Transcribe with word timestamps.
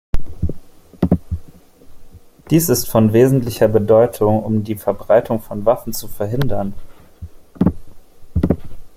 Dies 2.49 2.69
ist 2.69 2.89
von 2.89 3.13
wesentlicher 3.13 3.67
Bedeutung, 3.67 4.41
um 4.41 4.63
die 4.63 4.73
Verbreitung 4.73 5.39
von 5.39 5.63
Waffen 5.63 5.93
zu 5.93 6.07
verhindern. 6.07 6.73